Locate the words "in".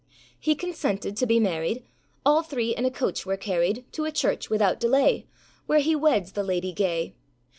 2.75-2.85